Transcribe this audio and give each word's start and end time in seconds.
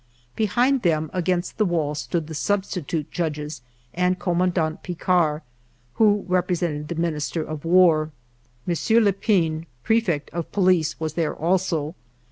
Behind 0.35 0.81
them 0.81 1.11
against 1.13 1.59
the 1.59 1.63
wall 1.65 1.93
stood 1.93 2.25
the 2.25 2.33
substitute 2.33 3.11
judges 3.11 3.61
and 3.93 4.17
Commandant 4.17 4.81
Picquart, 4.81 5.43
who 6.01 6.25
represented 6.27 6.87
the 6.87 6.95
Minister 6.95 7.43
of 7.43 7.63
War. 7.63 8.09
M. 8.67 8.73
Lepine, 9.03 9.67
Prefect 9.83 10.31
of 10.31 10.51
Police, 10.51 10.95
w^as 10.95 11.13
there 11.13 11.35
also. 11.35 11.93